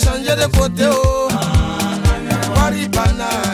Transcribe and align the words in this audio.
changer 0.00 0.36
de 0.36 0.46
côté, 0.56 0.84
oh. 0.86 1.28
Paris 2.54 2.88
banal. 2.88 3.49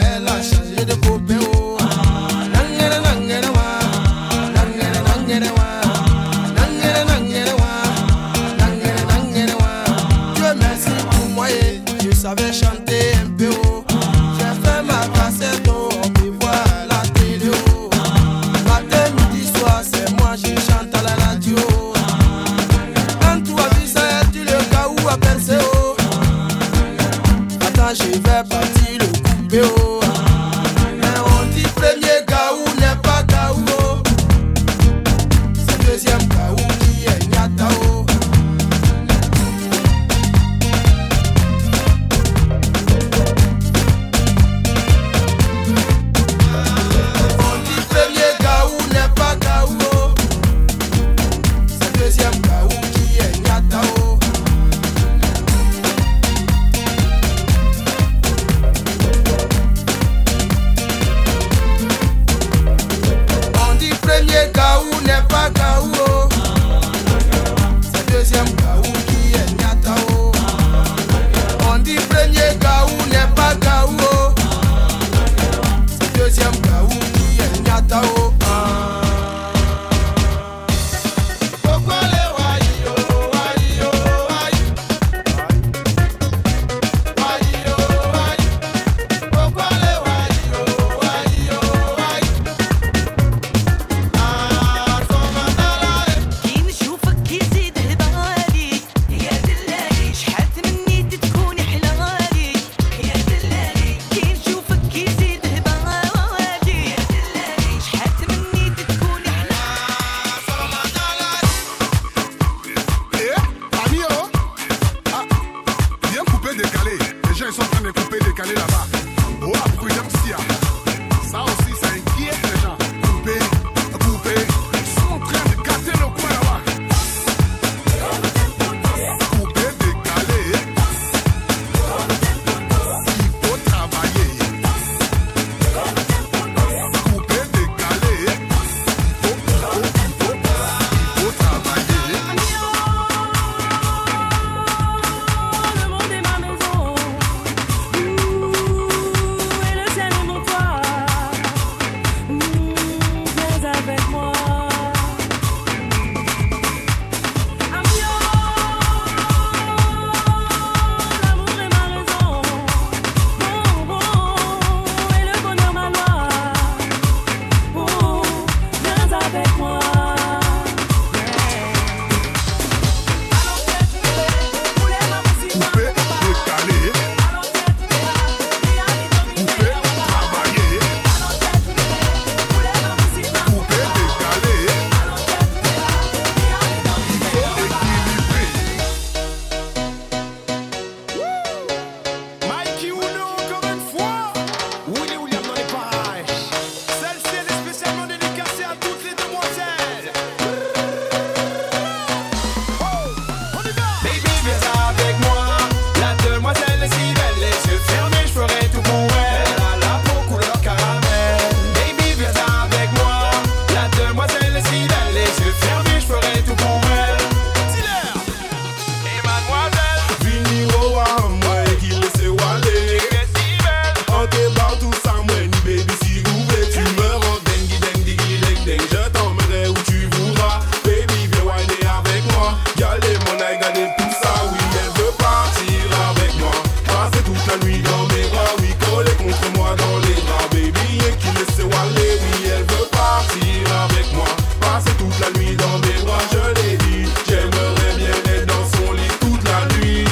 lui 237.64 237.78
dans 237.80 238.06
mes 238.14 238.28
bras, 238.28 238.54
oui, 238.58 238.68
collé 238.86 239.10
contre 239.12 239.50
moi 239.56 239.74
dans 239.76 239.98
les 239.98 240.14
bras, 240.22 240.46
baby, 240.50 240.98
et 240.98 241.16
qui 241.20 241.28
laissait 241.38 241.62
aller, 241.62 242.18
oui, 242.22 242.50
elle 242.50 242.64
veut 242.64 242.88
partir 242.90 243.62
avec 243.84 244.12
moi, 244.12 244.26
passer 244.60 244.92
toute 244.98 245.18
la 245.20 245.30
nuit 245.38 245.56
dans 245.56 245.78
mes 245.78 246.02
bras, 246.04 246.22
je 246.32 246.62
l'ai 246.62 246.76
dit, 246.76 247.10
j'aimerais 247.28 247.94
bien 247.96 248.34
être 248.34 248.46
dans 248.46 248.66
son 248.76 248.92
lit 248.92 249.14
toute 249.20 249.44
la 249.44 249.76
nuit. 249.76 250.04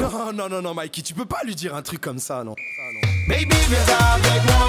Non, 0.00 0.32
non, 0.32 0.48
non, 0.48 0.62
non, 0.62 0.74
Mikey, 0.74 1.02
tu 1.02 1.14
peux 1.14 1.26
pas 1.26 1.40
lui 1.44 1.54
dire 1.54 1.74
un 1.74 1.82
truc 1.82 2.00
comme 2.00 2.18
ça, 2.18 2.42
non. 2.44 2.54
Baby, 3.28 3.56
viens 3.68 3.96
avec 4.14 4.44
moi, 4.46 4.68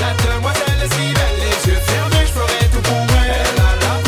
la 0.00 0.14
demoiselle 0.14 0.82
est 0.84 0.94
si 0.94 1.12
belle, 1.14 1.38
les 1.38 1.70
yeux 1.70 1.80
fermés, 1.80 2.26
je 2.26 2.32
ferai 2.32 2.68
tout 2.72 2.82
pour 2.82 3.16
elle. 3.24 4.07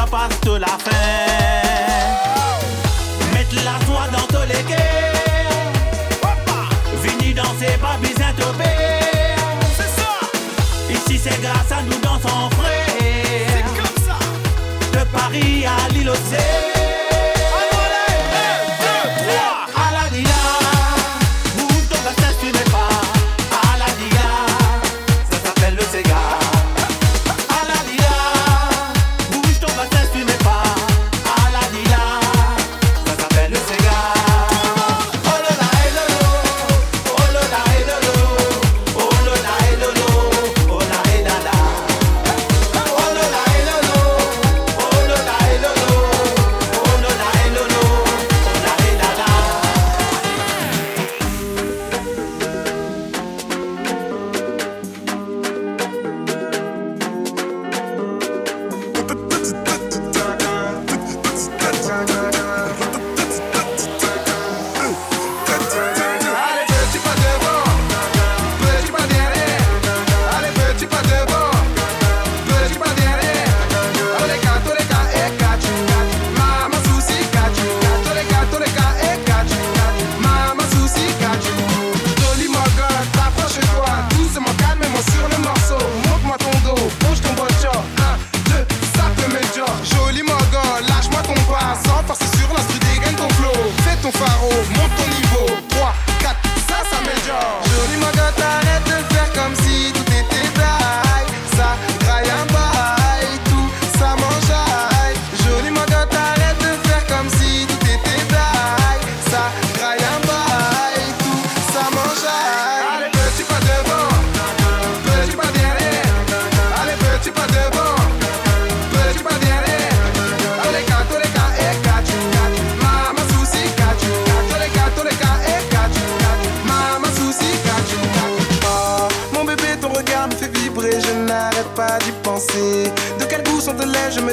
ça 0.00 0.06
passe 0.06 0.40
de 0.40 0.52
la 0.52 0.66
fin. 0.66 0.90
Mettre 3.34 3.56
la 3.56 3.76
soie 3.86 4.08
dans 4.12 4.26
ton 4.32 4.42
légué. 4.42 4.76
Vini 7.02 7.34
danser, 7.34 7.76
pas 7.80 7.96
besoin 8.00 8.32
de 8.38 8.44
C'est 9.76 9.92
ça. 10.00 10.12
Ici, 10.88 11.20
c'est 11.22 11.40
grâce 11.42 11.72
à 11.72 11.82
nous 11.82 12.00
dansons 12.02 12.48
frais. 12.58 13.62
Comme 13.76 14.04
ça. 14.06 14.18
De 14.98 15.04
Paris 15.16 15.66
à 15.66 15.92
l'île 15.92 16.08
océan. 16.08 16.69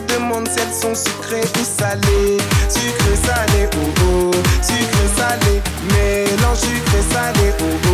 demande 0.07 0.47
si 0.49 0.59
elles 0.59 0.73
sont 0.73 0.95
sucrées 0.95 1.41
ou 1.41 1.63
salées. 1.79 2.37
Sucré 2.69 3.15
salé, 3.25 3.69
oh 3.75 4.03
oh, 4.05 4.31
sucré 4.61 5.07
salé, 5.15 5.61
mélange 5.91 6.57
sucré 6.59 7.01
salé, 7.11 7.53
oh 7.61 7.63
oh. 7.85 7.86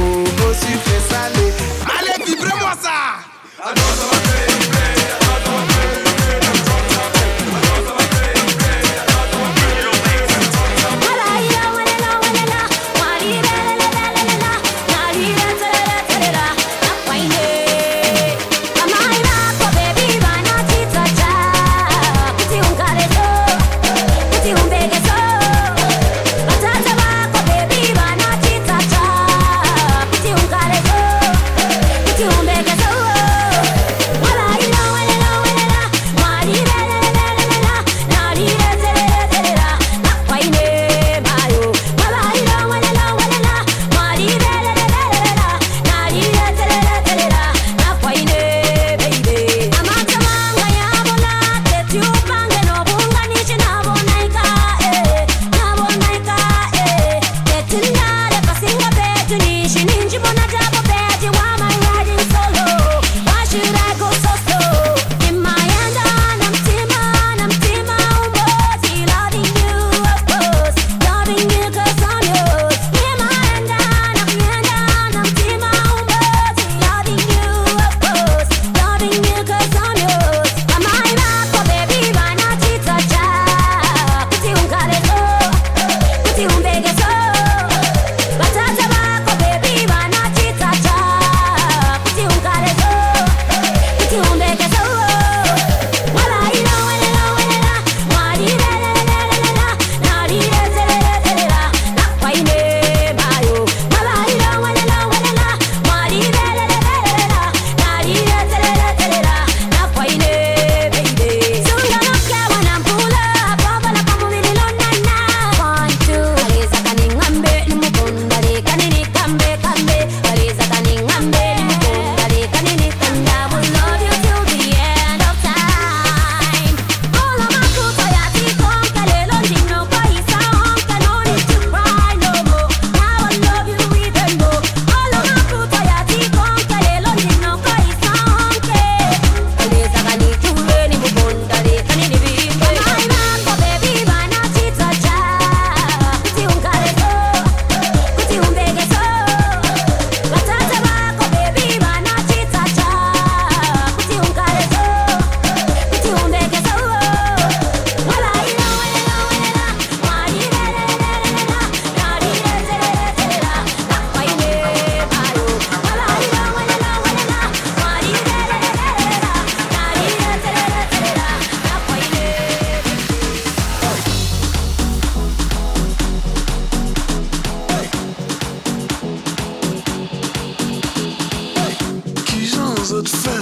zot 183.03 183.15
fè, 183.23 183.37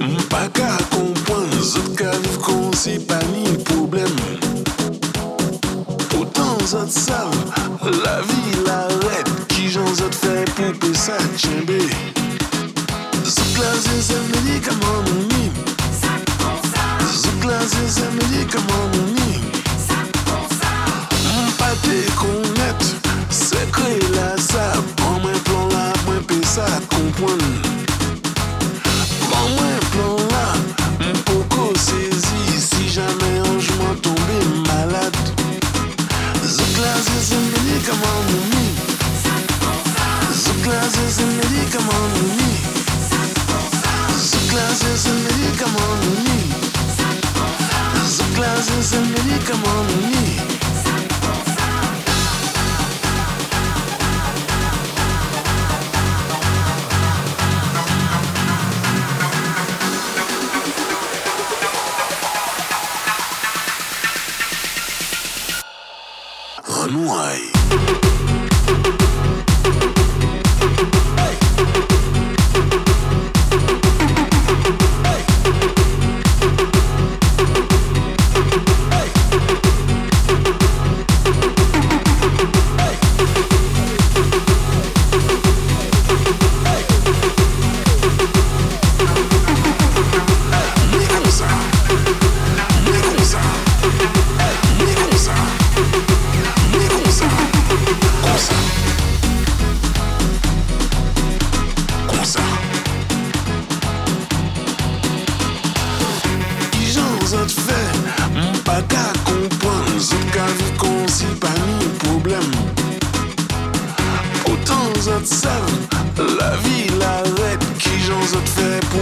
m 0.00 0.16
pa 0.30 0.48
ka 0.56 0.68
kompwen, 0.90 1.50
zot 1.60 1.96
ka 1.98 2.10
viv 2.22 2.38
kon 2.40 2.72
si 2.72 2.98
pa 2.98 3.18
ni 3.32 3.44
problem. 3.68 4.16
Otan 6.20 6.56
zot 6.66 6.90
sav, 6.90 7.34
la 8.04 8.16
vi 8.28 8.64
la 8.64 8.80
red, 9.04 9.28
ki 9.48 9.68
jan 9.68 9.94
zot 9.94 10.14
fè 10.14 10.44
pou 10.56 10.72
pe 10.80 10.94
sa 10.96 11.20
tjembe. 11.36 12.21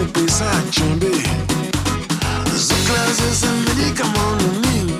pesa 0.06 0.50
achembe 0.50 1.10
ziklaze 2.56 3.30
za 3.40 3.52
medicamanoni 3.66 4.94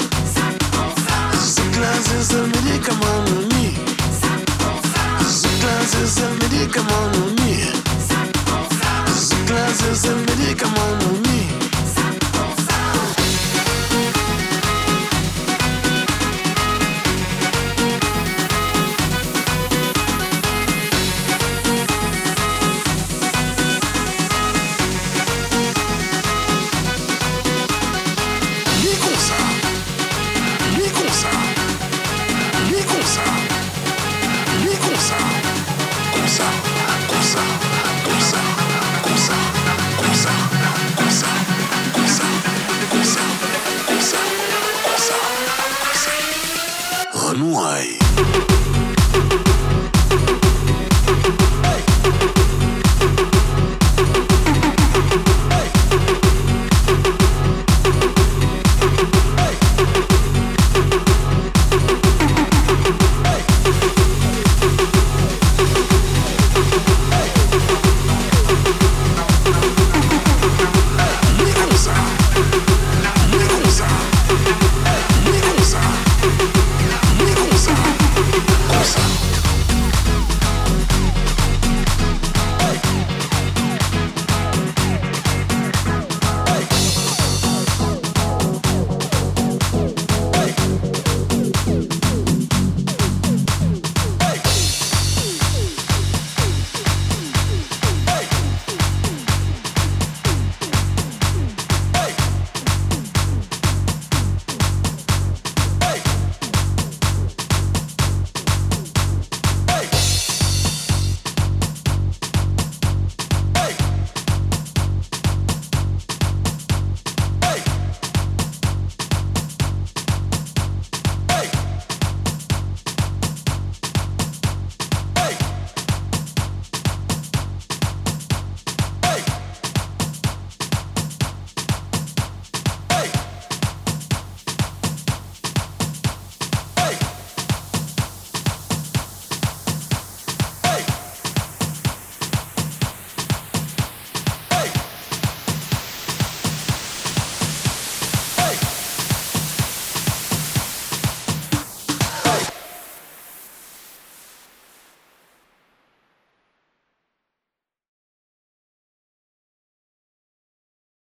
ziklaze 1.55 2.23
za 2.23 2.39
medicamanoni 2.47 3.79
ziklaze 5.29 6.07
za 6.07 6.29
medicamanoni 6.41 7.67
ziklaze 9.29 9.95
za 9.95 10.15
medicamanoni 10.17 11.20